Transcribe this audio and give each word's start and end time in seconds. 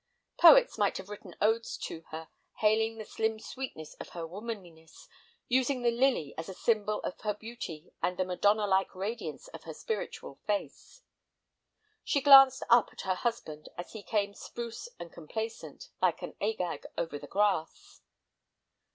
Poets 0.39 0.79
might 0.79 0.97
have 0.97 1.09
written 1.09 1.35
odes 1.39 1.77
to 1.77 2.01
her, 2.09 2.27
hailing 2.57 2.97
the 2.97 3.05
slim 3.05 3.37
sweetness 3.39 3.93
of 3.99 4.09
her 4.17 4.25
womanliness, 4.25 5.07
using 5.47 5.83
the 5.83 5.91
lily 5.91 6.33
as 6.39 6.49
a 6.49 6.55
symbol 6.55 7.01
of 7.01 7.21
her 7.21 7.35
beauty 7.35 7.91
and 8.01 8.17
the 8.17 8.25
Madonna 8.25 8.65
like 8.65 8.95
radiance 8.95 9.47
of 9.49 9.65
her 9.65 9.75
spiritual 9.75 10.39
face. 10.47 11.03
She 12.03 12.19
glanced 12.19 12.63
up 12.67 12.89
at 12.91 13.01
her 13.01 13.13
husband 13.13 13.69
as 13.77 13.91
he 13.91 14.01
came 14.01 14.33
spruce 14.33 14.89
and 14.99 15.13
complacent, 15.13 15.89
like 16.01 16.23
any 16.23 16.35
Agag, 16.41 16.87
over 16.97 17.19
the 17.19 17.27
grass. 17.27 18.01